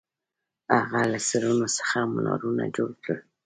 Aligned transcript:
هغه 0.79 0.99
له 1.11 1.19
سرونو 1.27 1.67
څخه 1.77 1.97
منارونه 2.13 2.63
جوړ 2.75 2.91
کړل. 3.03 3.21